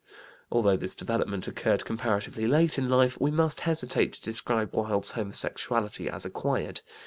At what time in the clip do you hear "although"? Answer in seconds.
0.51-0.77